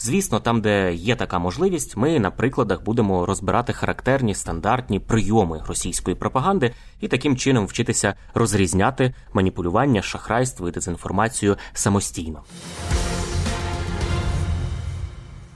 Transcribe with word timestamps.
Звісно, 0.00 0.40
там, 0.40 0.60
де 0.60 0.94
є 0.94 1.16
така 1.16 1.38
можливість, 1.38 1.96
ми 1.96 2.18
на 2.18 2.30
прикладах 2.30 2.82
будемо 2.82 3.26
розбирати 3.26 3.72
характерні 3.72 4.34
стандартні 4.34 5.00
прийоми 5.00 5.62
російської 5.68 6.16
пропаганди 6.16 6.74
і 7.00 7.08
таким 7.08 7.36
чином 7.36 7.66
вчитися 7.66 8.14
розрізняти 8.34 9.14
маніпулювання, 9.32 10.02
шахрайство 10.02 10.68
і 10.68 10.72
дезінформацію 10.72 11.56
самостійно. 11.72 12.42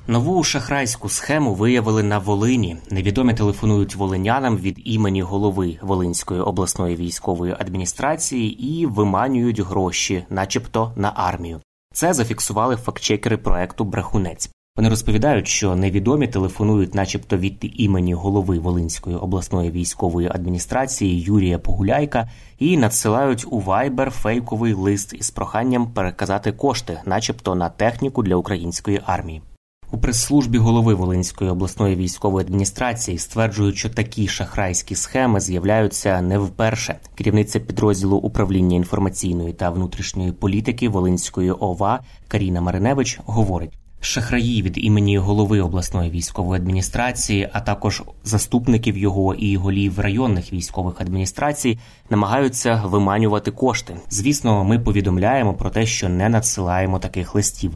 Нову 0.06 0.44
шахрайську 0.44 1.08
схему 1.08 1.54
виявили 1.54 2.02
на 2.02 2.18
Волині. 2.18 2.76
Невідомі 2.90 3.34
телефонують 3.34 3.94
волинянам 3.94 4.56
від 4.56 4.80
імені 4.84 5.22
голови 5.22 5.78
Волинської 5.82 6.40
обласної 6.40 6.96
військової 6.96 7.56
адміністрації 7.58 8.64
і 8.64 8.86
виманюють 8.86 9.60
гроші, 9.60 10.24
начебто 10.30 10.92
на 10.96 11.12
армію. 11.16 11.60
Це 11.92 12.14
зафіксували 12.14 12.76
фактчекери 12.76 13.36
проекту 13.36 13.84
Брахунець. 13.84 14.50
Вони 14.76 14.88
розповідають, 14.88 15.48
що 15.48 15.76
невідомі 15.76 16.28
телефонують, 16.28 16.94
начебто 16.94 17.36
від 17.36 17.72
імені 17.76 18.14
голови 18.14 18.58
Волинської 18.58 19.16
обласної 19.16 19.70
військової 19.70 20.28
адміністрації 20.28 21.20
Юрія 21.20 21.58
Погуляйка, 21.58 22.28
і 22.58 22.76
надсилають 22.76 23.46
у 23.50 23.60
Viber 23.60 24.10
фейковий 24.10 24.72
лист 24.72 25.12
із 25.12 25.30
проханням 25.30 25.92
переказати 25.92 26.52
кошти, 26.52 27.00
начебто 27.06 27.54
на 27.54 27.68
техніку 27.68 28.22
для 28.22 28.36
української 28.36 29.00
армії. 29.06 29.42
У 29.94 29.98
прес-службі 29.98 30.58
голови 30.58 30.94
Волинської 30.94 31.50
обласної 31.50 31.96
військової 31.96 32.46
адміністрації 32.46 33.18
стверджують, 33.18 33.76
що 33.76 33.90
такі 33.90 34.28
шахрайські 34.28 34.94
схеми 34.94 35.40
з'являються 35.40 36.22
не 36.22 36.38
вперше. 36.38 36.98
Керівниця 37.14 37.60
підрозділу 37.60 38.16
управління 38.16 38.76
інформаційної 38.76 39.52
та 39.52 39.70
внутрішньої 39.70 40.32
політики 40.32 40.88
Волинської 40.88 41.50
ОВА 41.50 42.00
Каріна 42.28 42.60
Мариневич 42.60 43.20
говорить. 43.24 43.78
Шахраї 44.00 44.62
від 44.62 44.78
імені 44.78 45.18
голови 45.18 45.60
обласної 45.60 46.10
військової 46.10 46.60
адміністрації, 46.60 47.48
а 47.52 47.60
також 47.60 48.02
заступників 48.24 48.98
його 48.98 49.34
і 49.34 49.56
голів 49.56 50.00
районних 50.00 50.52
військових 50.52 51.00
адміністрацій 51.00 51.78
намагаються 52.10 52.82
виманювати 52.84 53.50
кошти. 53.50 53.96
Звісно, 54.10 54.64
ми 54.64 54.78
повідомляємо 54.78 55.54
про 55.54 55.70
те, 55.70 55.86
що 55.86 56.08
не 56.08 56.28
надсилаємо 56.28 56.98
таких 56.98 57.34
листів. 57.34 57.72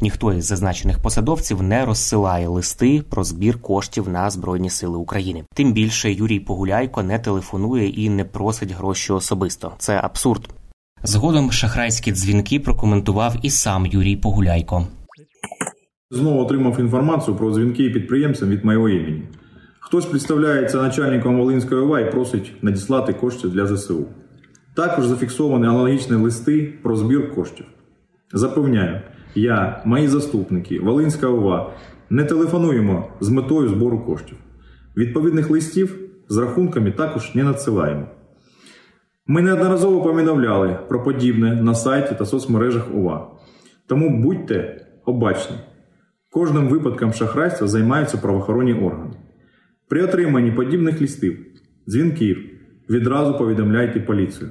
Ніхто 0.00 0.32
із 0.32 0.44
зазначених 0.44 0.98
посадовців 0.98 1.62
не 1.62 1.84
розсилає 1.84 2.48
листи 2.48 3.02
про 3.10 3.24
збір 3.24 3.62
коштів 3.62 4.08
на 4.08 4.30
Збройні 4.30 4.70
Сили 4.70 4.98
України. 4.98 5.44
Тим 5.54 5.72
більше 5.72 6.12
Юрій 6.12 6.40
Погуляйко 6.40 7.02
не 7.02 7.18
телефонує 7.18 7.88
і 7.88 8.10
не 8.10 8.24
просить 8.24 8.72
гроші 8.72 9.12
особисто. 9.12 9.72
Це 9.78 10.00
абсурд. 10.02 10.48
Згодом 11.02 11.52
шахрайські 11.52 12.12
дзвінки 12.12 12.60
прокоментував 12.60 13.36
і 13.42 13.50
сам 13.50 13.86
Юрій 13.86 14.16
Погуляйко. 14.16 14.86
Знову 16.10 16.40
отримав 16.40 16.80
інформацію 16.80 17.36
про 17.36 17.52
дзвінки 17.52 17.90
підприємцям 17.90 18.48
від 18.48 18.64
моєго 18.64 18.88
імені. 18.88 19.22
Хтось 19.80 20.06
представляється 20.06 20.82
начальником 20.82 21.38
Волинської 21.38 21.80
ОВА 21.80 22.00
і 22.00 22.10
просить 22.10 22.52
надіслати 22.62 23.12
кошти 23.12 23.48
для 23.48 23.66
ЗСУ. 23.66 24.06
Також 24.76 25.06
зафіксовані 25.06 25.66
аналогічні 25.66 26.16
листи 26.16 26.74
про 26.82 26.96
збір 26.96 27.34
коштів. 27.34 27.66
Запевняю, 28.32 29.00
я, 29.40 29.82
мої 29.84 30.08
заступники, 30.08 30.80
Волинська 30.80 31.28
ОВА 31.28 31.72
не 32.10 32.24
телефонуємо 32.24 33.08
з 33.20 33.28
метою 33.28 33.68
збору 33.68 34.00
коштів. 34.00 34.36
Відповідних 34.96 35.50
листів 35.50 35.98
з 36.28 36.36
рахунками 36.36 36.92
також 36.92 37.34
не 37.34 37.44
надсилаємо. 37.44 38.06
Ми 39.26 39.42
неодноразово 39.42 40.02
повідомляли 40.02 40.78
про 40.88 41.02
подібне 41.02 41.62
на 41.62 41.74
сайті 41.74 42.14
та 42.18 42.26
соцмережах 42.26 42.94
ОВА. 42.94 43.30
Тому 43.86 44.22
будьте 44.22 44.86
обачні. 45.04 45.56
Кожним 46.30 46.68
випадком 46.68 47.12
шахрайства 47.12 47.66
займаються 47.66 48.18
правоохоронні 48.18 48.74
органи. 48.74 49.14
При 49.88 50.02
отриманні 50.02 50.52
подібних 50.52 51.00
листів, 51.00 51.38
дзвінків 51.88 52.38
відразу 52.90 53.38
повідомляйте 53.38 54.00
поліцію. 54.00 54.50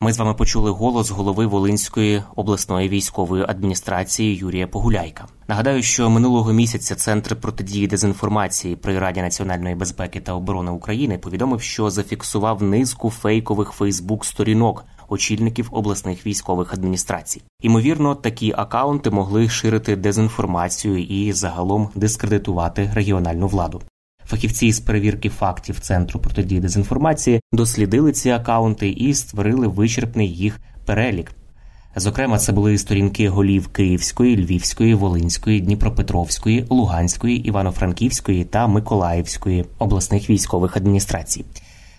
Ми 0.00 0.12
з 0.12 0.18
вами 0.18 0.34
почули 0.34 0.70
голос 0.70 1.10
голови 1.10 1.46
Волинської 1.46 2.22
обласної 2.36 2.88
військової 2.88 3.44
адміністрації 3.48 4.36
Юрія 4.36 4.66
Погуляйка. 4.66 5.26
Нагадаю, 5.48 5.82
що 5.82 6.10
минулого 6.10 6.52
місяця 6.52 6.94
Центр 6.94 7.36
протидії 7.36 7.86
дезінформації 7.86 8.76
при 8.76 8.98
Раді 8.98 9.20
національної 9.22 9.74
безпеки 9.74 10.20
та 10.20 10.32
оборони 10.32 10.70
України 10.70 11.18
повідомив, 11.18 11.62
що 11.62 11.90
зафіксував 11.90 12.62
низку 12.62 13.10
фейкових 13.10 13.72
Фейсбук-сторінок 13.72 14.84
очільників 15.08 15.68
обласних 15.72 16.26
військових 16.26 16.74
адміністрацій. 16.74 17.42
Імовірно, 17.60 18.14
такі 18.14 18.54
акаунти 18.56 19.10
могли 19.10 19.48
ширити 19.48 19.96
дезінформацію 19.96 20.98
і 20.98 21.32
загалом 21.32 21.88
дискредитувати 21.94 22.90
регіональну 22.94 23.46
владу. 23.46 23.82
Фахівці 24.28 24.72
з 24.72 24.80
перевірки 24.80 25.28
фактів 25.28 25.80
Центру 25.80 26.20
протидії 26.20 26.60
дезінформації 26.60 27.40
дослідили 27.52 28.12
ці 28.12 28.30
акаунти 28.30 28.88
і 28.88 29.14
створили 29.14 29.68
вичерпний 29.68 30.34
їх 30.34 30.60
перелік. 30.84 31.32
Зокрема, 31.96 32.38
це 32.38 32.52
були 32.52 32.78
сторінки 32.78 33.28
голів 33.28 33.68
Київської, 33.68 34.36
Львівської, 34.36 34.94
Волинської, 34.94 35.60
Дніпропетровської, 35.60 36.66
Луганської, 36.70 37.36
Івано-Франківської 37.36 38.44
та 38.44 38.66
Миколаївської 38.66 39.64
обласних 39.78 40.30
військових 40.30 40.76
адміністрацій. 40.76 41.44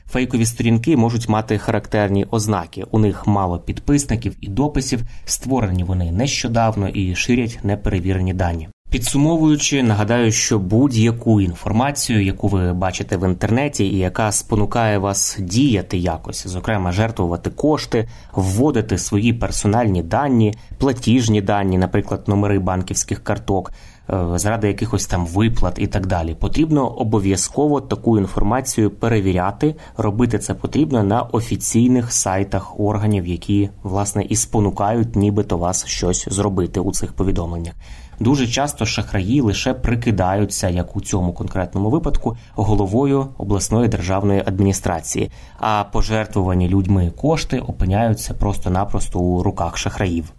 Фейкові 0.09 0.45
сторінки 0.45 0.97
можуть 0.97 1.29
мати 1.29 1.57
характерні 1.57 2.25
ознаки. 2.31 2.85
У 2.91 2.99
них 2.99 3.27
мало 3.27 3.59
підписників 3.59 4.35
і 4.41 4.47
дописів, 4.47 5.01
створені 5.25 5.83
вони 5.83 6.11
нещодавно 6.11 6.89
і 6.89 7.15
ширять 7.15 7.59
неперевірені 7.63 8.33
дані. 8.33 8.69
Підсумовуючи, 8.91 9.83
нагадаю, 9.83 10.31
що 10.31 10.59
будь-яку 10.59 11.41
інформацію, 11.41 12.23
яку 12.23 12.47
ви 12.47 12.73
бачите 12.73 13.17
в 13.17 13.29
інтернеті, 13.29 13.85
і 13.85 13.97
яка 13.97 14.31
спонукає 14.31 14.97
вас 14.97 15.37
діяти 15.39 15.97
якось, 15.97 16.47
зокрема 16.47 16.91
жертвувати 16.91 17.49
кошти, 17.49 18.07
вводити 18.33 18.97
свої 18.97 19.33
персональні 19.33 20.03
дані, 20.03 20.53
платіжні 20.77 21.41
дані, 21.41 21.77
наприклад, 21.77 22.23
номери 22.27 22.59
банківських 22.59 23.23
карток, 23.23 23.71
е, 24.09 24.25
заради 24.35 24.67
якихось 24.67 25.05
там 25.05 25.25
виплат 25.25 25.79
і 25.79 25.87
так 25.87 26.07
далі, 26.07 26.35
потрібно 26.35 26.87
обов'язково 26.87 27.81
таку 27.81 28.17
інформацію 28.17 28.91
перевіряти. 28.91 29.75
Робити 29.97 30.39
це 30.39 30.53
потрібно 30.53 31.03
на 31.03 31.21
офіційних 31.21 32.13
сайтах 32.13 32.79
органів, 32.79 33.27
які 33.27 33.69
власне 33.83 34.23
і 34.29 34.35
спонукають, 34.35 35.15
нібито 35.15 35.57
вас 35.57 35.85
щось 35.85 36.27
зробити 36.29 36.79
у 36.79 36.91
цих 36.91 37.13
повідомленнях. 37.13 37.73
Дуже 38.19 38.47
часто 38.47 38.85
шахраї 38.85 39.41
лише 39.41 39.73
прикидаються, 39.73 40.69
як 40.69 40.95
у 40.95 41.01
цьому 41.01 41.33
конкретному 41.33 41.89
випадку, 41.89 42.37
головою 42.55 43.27
обласної 43.37 43.87
державної 43.87 44.43
адміністрації, 44.45 45.31
а 45.59 45.83
пожертвувані 45.83 46.69
людьми 46.69 47.11
кошти 47.21 47.59
опиняються 47.59 48.33
просто-напросто 48.33 49.19
у 49.19 49.43
руках 49.43 49.77
шахраїв. 49.77 50.33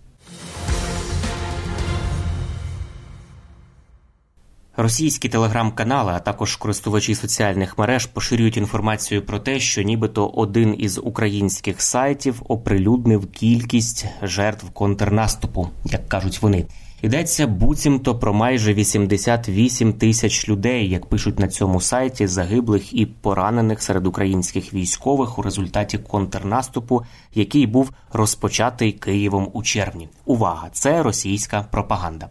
Російські 4.77 5.29
телеграм-канали, 5.29 6.13
а 6.15 6.19
також 6.19 6.57
користувачі 6.57 7.15
соціальних 7.15 7.79
мереж 7.79 8.07
поширюють 8.07 8.57
інформацію 8.57 9.27
про 9.27 9.39
те, 9.39 9.61
що 9.61 9.83
нібито 9.83 10.27
один 10.27 10.75
із 10.79 10.99
українських 10.99 11.83
сайтів 11.83 12.43
оприлюднив 12.49 13.33
кількість 13.33 14.07
жертв 14.23 14.71
контрнаступу, 14.71 15.69
як 15.85 16.09
кажуть 16.09 16.43
вони. 16.43 16.67
Йдеться 17.03 17.47
буцімто 17.47 18.19
про 18.19 18.35
майже 18.35 18.75
88 18.75 19.93
тисяч 19.93 20.49
людей, 20.49 20.89
як 20.89 21.07
пишуть 21.07 21.39
на 21.39 21.49
цьому 21.49 21.81
сайті, 21.81 22.27
загиблих 22.27 22.93
і 22.93 23.07
поранених 23.07 23.83
серед 23.83 24.07
українських 24.07 24.75
військових 24.75 25.39
у 25.39 25.43
результаті 25.43 25.99
контрнаступу, 25.99 27.03
який 27.35 27.67
був 27.67 27.91
розпочатий 28.13 28.93
Києвом 28.93 29.51
у 29.53 29.63
червні. 29.63 30.09
Увага! 30.25 30.69
Це 30.73 31.03
російська 31.03 31.67
пропаганда. 31.71 32.29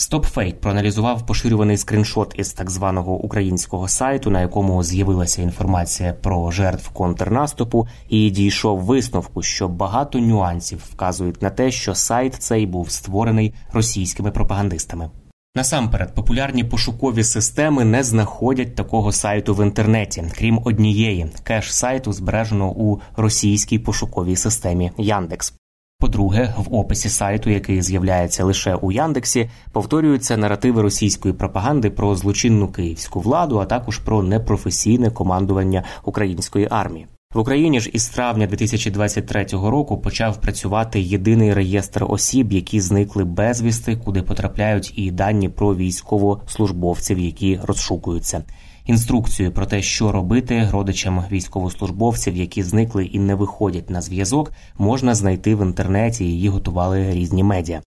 StopFake 0.00 0.54
проаналізував 0.54 1.26
поширюваний 1.26 1.76
скріншот 1.76 2.34
із 2.36 2.52
так 2.52 2.70
званого 2.70 3.12
українського 3.12 3.88
сайту, 3.88 4.30
на 4.30 4.40
якому 4.40 4.82
з'явилася 4.82 5.42
інформація 5.42 6.12
про 6.12 6.50
жертв 6.50 6.88
контрнаступу, 6.88 7.88
і 8.08 8.30
дійшов 8.30 8.80
висновку, 8.80 9.42
що 9.42 9.68
багато 9.68 10.18
нюансів 10.18 10.82
вказують 10.92 11.42
на 11.42 11.50
те, 11.50 11.70
що 11.70 11.94
сайт 11.94 12.34
цей 12.34 12.66
був 12.66 12.90
створений 12.90 13.54
російськими 13.72 14.30
пропагандистами. 14.30 15.10
Насамперед, 15.54 16.14
популярні 16.14 16.64
пошукові 16.64 17.24
системи 17.24 17.84
не 17.84 18.02
знаходять 18.02 18.74
такого 18.74 19.12
сайту 19.12 19.54
в 19.54 19.64
інтернеті, 19.64 20.24
крім 20.38 20.60
однієї 20.64 21.26
кеш 21.42 21.74
сайту 21.74 22.12
збережено 22.12 22.70
у 22.70 23.00
російській 23.16 23.78
пошуковій 23.78 24.36
системі 24.36 24.92
Яндекс. 24.98 25.59
По-друге, 26.00 26.54
в 26.58 26.74
описі 26.74 27.08
сайту, 27.08 27.50
який 27.50 27.82
з'являється 27.82 28.44
лише 28.44 28.74
у 28.74 28.92
Яндексі, 28.92 29.50
повторюються 29.72 30.36
наративи 30.36 30.82
російської 30.82 31.34
пропаганди 31.34 31.90
про 31.90 32.14
злочинну 32.14 32.68
київську 32.68 33.20
владу, 33.20 33.58
а 33.58 33.64
також 33.64 33.98
про 33.98 34.22
непрофесійне 34.22 35.10
командування 35.10 35.84
української 36.04 36.68
армії. 36.70 37.06
В 37.34 37.38
Україні 37.38 37.80
ж 37.80 37.90
із 37.92 38.08
травня 38.08 38.46
2023 38.46 39.44
року 39.44 39.98
почав 39.98 40.40
працювати 40.40 41.00
єдиний 41.00 41.54
реєстр 41.54 42.04
осіб, 42.08 42.52
які 42.52 42.80
зникли 42.80 43.24
безвісти, 43.24 43.96
куди 43.96 44.22
потрапляють 44.22 44.92
і 44.96 45.10
дані 45.10 45.48
про 45.48 45.76
військовослужбовців, 45.76 47.18
які 47.18 47.60
розшукуються. 47.62 48.42
Інструкцію 48.90 49.52
про 49.52 49.66
те, 49.66 49.82
що 49.82 50.12
робити 50.12 50.68
родичам 50.72 51.24
військовослужбовців, 51.32 52.36
які 52.36 52.62
зникли 52.62 53.04
і 53.04 53.18
не 53.18 53.34
виходять 53.34 53.90
на 53.90 54.00
зв'язок, 54.00 54.52
можна 54.78 55.14
знайти 55.14 55.54
в 55.54 55.62
інтернеті. 55.62 56.24
Її 56.24 56.48
готували 56.48 57.12
різні 57.12 57.42
медіа. 57.42 57.82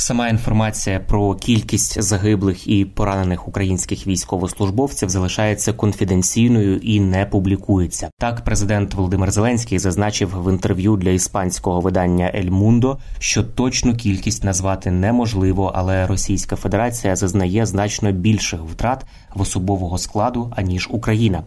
Сама 0.00 0.28
інформація 0.28 1.00
про 1.00 1.34
кількість 1.34 2.02
загиблих 2.02 2.68
і 2.68 2.84
поранених 2.84 3.48
українських 3.48 4.06
військовослужбовців 4.06 5.08
залишається 5.08 5.72
конфіденційною 5.72 6.76
і 6.76 7.00
не 7.00 7.26
публікується. 7.26 8.10
Так, 8.18 8.44
президент 8.44 8.94
Володимир 8.94 9.30
Зеленський 9.30 9.78
зазначив 9.78 10.42
в 10.42 10.52
інтерв'ю 10.52 10.96
для 10.96 11.10
іспанського 11.10 11.80
видання 11.80 12.32
Ель 12.34 12.50
Мундо, 12.50 12.98
що 13.18 13.42
точну 13.42 13.96
кількість 13.96 14.44
назвати 14.44 14.90
неможливо, 14.90 15.72
але 15.74 16.06
Російська 16.06 16.56
Федерація 16.56 17.16
зазнає 17.16 17.66
значно 17.66 18.12
більших 18.12 18.60
втрат 18.60 19.06
в 19.34 19.40
особового 19.40 19.98
складу 19.98 20.52
аніж 20.56 20.88
Україна. 20.90 21.44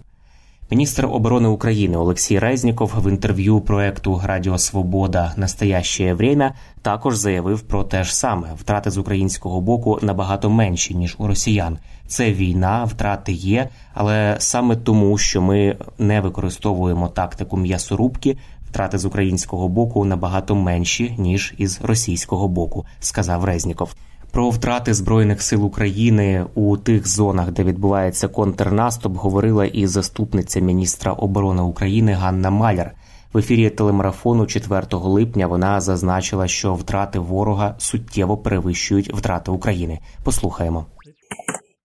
Міністр 0.71 1.05
оборони 1.05 1.47
України 1.47 1.97
Олексій 1.97 2.39
Резніков 2.39 2.93
в 2.97 3.09
інтерв'ю 3.09 3.61
проекту 3.61 4.21
Радіо 4.25 4.57
Свобода 4.57 5.33
Настояще 5.37 6.13
время 6.13 6.53
також 6.81 7.15
заявив 7.15 7.61
про 7.61 7.83
те 7.83 8.03
ж 8.03 8.15
саме: 8.15 8.47
втрати 8.57 8.91
з 8.91 8.97
українського 8.97 9.61
боку 9.61 9.99
набагато 10.01 10.49
менші 10.49 10.95
ніж 10.95 11.15
у 11.17 11.27
росіян. 11.27 11.77
Це 12.07 12.31
війна, 12.31 12.83
втрати 12.83 13.31
є, 13.31 13.69
але 13.93 14.35
саме 14.39 14.75
тому, 14.75 15.17
що 15.17 15.41
ми 15.41 15.77
не 15.97 16.21
використовуємо 16.21 17.07
тактику 17.07 17.57
м'ясорубки, 17.57 18.37
втрати 18.69 18.97
з 18.97 19.05
українського 19.05 19.67
боку 19.67 20.05
набагато 20.05 20.55
менші 20.55 21.15
ніж 21.17 21.53
із 21.57 21.81
російського 21.81 22.47
боку, 22.47 22.85
сказав 22.99 23.45
Резніков. 23.45 23.95
Про 24.31 24.49
втрати 24.49 24.93
збройних 24.93 25.41
сил 25.41 25.65
України 25.65 26.45
у 26.55 26.77
тих 26.77 27.07
зонах, 27.07 27.51
де 27.51 27.63
відбувається 27.63 28.27
контрнаступ, 28.27 29.17
говорила 29.17 29.65
і 29.65 29.87
заступниця 29.87 30.59
міністра 30.59 31.13
оборони 31.13 31.61
України 31.61 32.13
Ганна 32.13 32.49
Маляр. 32.49 32.95
В 33.33 33.37
ефірі 33.37 33.69
телемарафону 33.69 34.45
4 34.45 34.83
липня 34.91 35.47
вона 35.47 35.81
зазначила, 35.81 36.47
що 36.47 36.73
втрати 36.73 37.19
ворога 37.19 37.75
суттєво 37.77 38.37
перевищують 38.37 39.13
втрати 39.13 39.51
України. 39.51 39.99
Послухаємо 40.23 40.85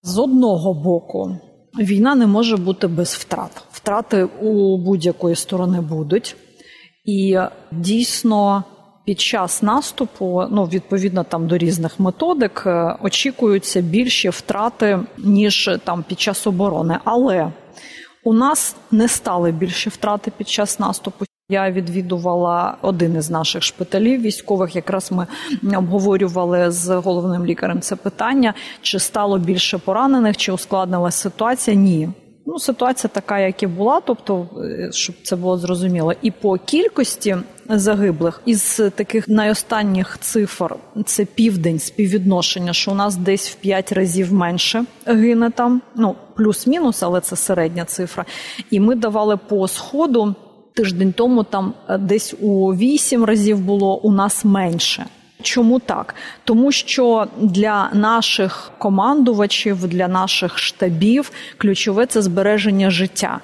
з 0.03 0.19
одного 0.19 0.75
боку. 0.75 1.37
Війна 1.79 2.15
не 2.15 2.27
може 2.27 2.57
бути 2.57 2.87
без 2.87 3.09
втрат. 3.09 3.51
Втрати 3.73 4.25
у 4.25 4.79
будь-якої 4.79 5.37
сторони 5.37 5.81
будуть, 5.81 6.37
і 7.05 7.39
дійсно 7.73 8.65
під 9.07 9.21
час 9.21 9.63
наступу, 9.63 10.43
ну 10.51 10.65
відповідно 10.65 11.25
там 11.25 11.47
до 11.47 11.59
різних 11.59 12.01
методик, 12.01 12.63
е, 12.67 12.97
очікуються 13.03 13.81
більші 13.81 14.29
втрати 14.29 14.99
ніж 15.19 15.71
там 15.85 16.05
під 16.09 16.21
час 16.21 16.47
оборони. 16.47 16.99
Але 17.05 17.53
у 18.25 18.35
нас 18.35 18.77
не 18.91 19.09
стали 19.09 19.53
більші 19.53 19.91
втрати 19.91 20.33
під 20.37 20.49
час 20.49 20.79
наступу. 20.79 21.25
Я 21.49 21.71
відвідувала 21.71 22.77
один 22.83 23.17
із 23.17 23.31
наших 23.31 23.63
шпиталів 23.63 24.21
військових. 24.21 24.77
Якраз 24.77 25.13
ми 25.13 25.27
обговорювали 25.77 26.71
з 26.71 26.89
головним 26.89 27.47
лікарем 27.47 27.81
це 27.81 27.97
питання: 27.97 28.55
чи 28.83 28.99
стало 28.99 29.39
більше 29.39 29.79
поранених, 29.79 30.37
чи 30.37 30.53
ускладнилася 30.53 31.19
ситуація? 31.19 31.77
Ні. 31.77 32.09
Ну, 32.47 32.59
ситуація 32.59 33.11
така, 33.15 33.39
як 33.39 33.63
і 33.63 33.67
була, 33.67 34.01
тобто, 34.01 34.49
е, 34.65 34.93
щоб 34.93 35.17
це 35.23 35.37
було 35.37 35.59
зрозуміло, 35.59 36.13
і 36.23 36.31
по 36.31 36.57
кількості 36.57 37.37
загиблих 37.69 38.41
із 38.47 38.81
таких 38.95 39.29
найостанніх 39.29 40.19
цифр 40.21 40.75
це 41.05 41.25
південь 41.25 41.79
співвідношення, 41.79 42.73
що 42.73 42.91
у 42.91 42.95
нас 42.95 43.17
десь 43.17 43.51
в 43.51 43.55
5 43.55 43.93
разів 43.93 44.33
менше 44.33 44.85
гине 45.07 45.51
там. 45.51 45.83
Ну 45.95 46.17
плюс-мінус, 46.37 47.03
але 47.03 47.21
це 47.21 47.37
середня 47.37 47.85
цифра. 47.85 48.25
І 48.71 48.81
ми 48.81 48.95
давали 48.95 49.37
по 49.37 49.69
сходу 49.69 50.35
тиждень 50.75 51.13
тому. 51.13 51.43
Там 51.43 51.75
е, 51.89 51.99
десь 51.99 52.35
у 52.41 52.75
8 52.75 53.25
разів 53.25 53.61
було 53.61 53.97
у 53.97 54.13
нас 54.13 54.45
менше. 54.45 55.07
Чому 55.43 55.79
так? 55.79 56.15
Тому 56.45 56.73
що 56.73 57.27
для 57.41 57.91
наших 57.93 58.71
командувачів, 58.79 59.89
для 59.89 60.09
наших 60.09 60.59
штабів 60.59 61.31
ключове 61.59 62.07
це 62.07 62.23
збереження 62.23 62.91
життя. 62.91 63.41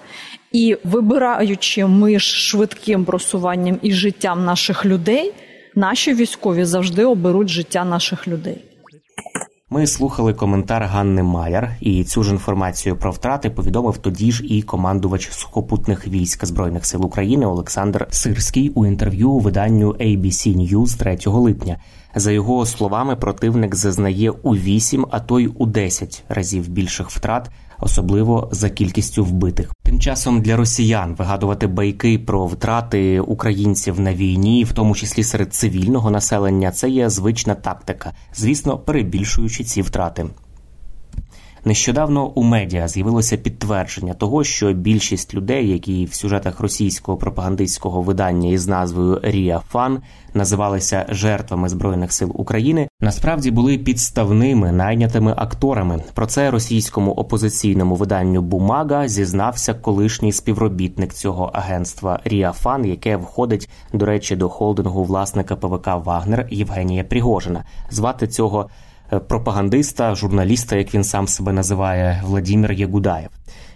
І 0.52 0.76
вибираючи 0.84 1.86
між 1.86 2.22
швидким 2.22 3.04
просуванням 3.04 3.78
і 3.82 3.92
життям 3.92 4.44
наших 4.44 4.84
людей, 4.84 5.32
наші 5.74 6.14
військові 6.14 6.64
завжди 6.64 7.04
оберуть 7.04 7.48
життя 7.48 7.84
наших 7.84 8.28
людей. 8.28 8.64
Ми 9.70 9.86
слухали 9.86 10.34
коментар 10.34 10.82
Ганни 10.82 11.22
Майер, 11.22 11.76
і 11.80 12.04
цю 12.04 12.22
ж 12.22 12.30
інформацію 12.30 12.96
про 12.96 13.10
втрати 13.10 13.50
повідомив 13.50 13.98
тоді 13.98 14.32
ж 14.32 14.44
і 14.44 14.62
командувач 14.62 15.30
сухопутних 15.30 16.08
військ 16.08 16.44
збройних 16.44 16.86
сил 16.86 17.06
України 17.06 17.46
Олександр 17.46 18.06
Сирський 18.10 18.70
у 18.74 18.86
інтерв'ю 18.86 19.30
у 19.30 19.38
виданню 19.38 19.90
ABC 19.90 20.56
News 20.56 20.98
3 20.98 21.18
липня. 21.24 21.78
За 22.14 22.32
його 22.32 22.66
словами, 22.66 23.16
противник 23.16 23.74
зазнає 23.74 24.30
у 24.30 24.56
8, 24.56 25.06
а 25.10 25.20
то 25.20 25.40
й 25.40 25.50
у 25.58 25.66
10 25.66 26.24
разів 26.28 26.68
більших 26.68 27.10
втрат, 27.10 27.50
особливо 27.80 28.48
за 28.52 28.70
кількістю 28.70 29.24
вбитих. 29.24 29.72
Тим 29.82 30.00
часом 30.00 30.42
для 30.42 30.56
росіян 30.56 31.14
вигадувати 31.18 31.66
байки 31.66 32.18
про 32.18 32.46
втрати 32.46 33.20
українців 33.20 34.00
на 34.00 34.14
війні, 34.14 34.64
в 34.64 34.72
тому 34.72 34.94
числі 34.94 35.24
серед 35.24 35.54
цивільного 35.54 36.10
населення, 36.10 36.70
це 36.70 36.88
є 36.88 37.10
звична 37.10 37.54
тактика, 37.54 38.12
звісно, 38.34 38.78
перебільшуючи 38.78 39.64
ці 39.64 39.82
втрати. 39.82 40.26
Нещодавно 41.64 42.26
у 42.26 42.42
медіа 42.42 42.88
з'явилося 42.88 43.36
підтвердження 43.36 44.14
того, 44.14 44.44
що 44.44 44.72
більшість 44.72 45.34
людей, 45.34 45.68
які 45.68 46.04
в 46.04 46.14
сюжетах 46.14 46.60
російського 46.60 47.18
пропагандистського 47.18 48.02
видання 48.02 48.50
із 48.50 48.68
назвою 48.68 49.20
Рія 49.22 49.60
Фан 49.68 50.02
називалися 50.34 51.06
жертвами 51.08 51.68
збройних 51.68 52.12
сил 52.12 52.32
України, 52.34 52.88
насправді 53.00 53.50
були 53.50 53.78
підставними 53.78 54.72
найнятими 54.72 55.34
акторами. 55.36 56.02
Про 56.14 56.26
це 56.26 56.50
російському 56.50 57.12
опозиційному 57.12 57.94
виданню 57.94 58.42
Бумага 58.42 59.08
зізнався 59.08 59.74
колишній 59.74 60.32
співробітник 60.32 61.14
цього 61.14 61.50
агентства 61.54 62.20
Рія 62.24 62.52
Фан, 62.52 62.84
яке 62.84 63.16
входить 63.16 63.68
до 63.92 64.06
речі 64.06 64.36
до 64.36 64.48
холдингу 64.48 65.04
власника 65.04 65.56
ПВК 65.56 65.86
Вагнер 65.86 66.46
Євгенія 66.50 67.04
Пригожина. 67.04 67.64
Звати 67.90 68.28
цього. 68.28 68.68
Е, 69.12 69.18
пропагандиста, 69.18 70.14
журналіста, 70.14 70.76
як 70.76 70.94
він 70.94 71.04
сам 71.04 71.28
себе 71.28 71.52
називає, 71.52 72.22
Владимир 72.24 72.72
Ягудаєв. 72.72 73.30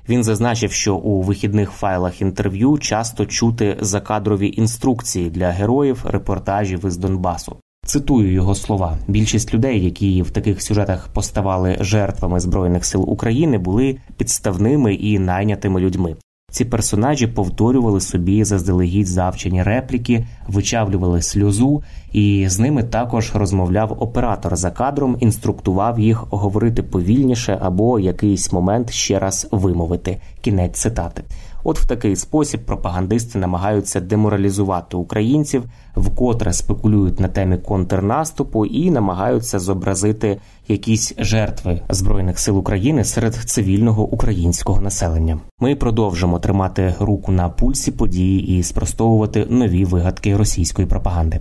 Він 0.08 0.24
зазначив, 0.24 0.72
що 0.72 0.96
у 0.96 1.22
вихідних 1.22 1.70
файлах 1.70 2.20
інтерв'ю 2.20 2.78
часто 2.78 3.26
чути 3.26 3.76
закадрові 3.80 4.54
інструкції 4.56 5.30
для 5.30 5.50
героїв 5.50 6.04
репортажів 6.04 6.84
із 6.86 6.96
Донбасу. 6.96 7.56
Цитую 7.86 8.32
його 8.32 8.54
слова: 8.54 8.98
більшість 9.08 9.54
людей, 9.54 9.84
які 9.84 10.22
в 10.22 10.30
таких 10.30 10.62
сюжетах 10.62 11.08
поставали 11.08 11.76
жертвами 11.80 12.40
збройних 12.40 12.84
сил 12.84 13.10
України, 13.10 13.58
були 13.58 13.96
підставними 14.16 14.94
і 14.94 15.18
найнятими 15.18 15.80
людьми. 15.80 16.16
Ці 16.50 16.64
персонажі 16.64 17.26
повторювали 17.26 18.00
собі 18.00 18.44
заздалегідь 18.44 19.06
завчені 19.06 19.62
репліки, 19.62 20.26
вичавлювали 20.48 21.22
сльозу, 21.22 21.82
і 22.12 22.48
з 22.48 22.58
ними 22.58 22.82
також 22.82 23.32
розмовляв 23.34 24.02
оператор 24.02 24.56
за 24.56 24.70
кадром, 24.70 25.16
інструктував 25.20 26.00
їх 26.00 26.24
говорити 26.30 26.82
повільніше 26.82 27.58
або 27.62 27.98
якийсь 28.00 28.52
момент 28.52 28.90
ще 28.90 29.18
раз 29.18 29.48
вимовити. 29.50 30.20
Кінець 30.40 30.78
цитати. 30.78 31.24
От 31.68 31.78
в 31.78 31.86
такий 31.86 32.16
спосіб 32.16 32.64
пропагандисти 32.66 33.38
намагаються 33.38 34.00
деморалізувати 34.00 34.96
українців, 34.96 35.64
вкотре 35.96 36.52
спекулюють 36.52 37.20
на 37.20 37.28
темі 37.28 37.56
контрнаступу 37.56 38.66
і 38.66 38.90
намагаються 38.90 39.58
зобразити 39.58 40.38
якісь 40.68 41.14
жертви 41.18 41.80
збройних 41.88 42.38
сил 42.38 42.58
України 42.58 43.04
серед 43.04 43.34
цивільного 43.34 44.04
українського 44.04 44.80
населення. 44.80 45.38
Ми 45.60 45.76
продовжимо 45.76 46.38
тримати 46.38 46.94
руку 47.00 47.32
на 47.32 47.48
пульсі 47.48 47.90
події 47.90 48.58
і 48.58 48.62
спростовувати 48.62 49.46
нові 49.50 49.84
вигадки 49.84 50.36
російської 50.36 50.88
пропаганди. 50.88 51.40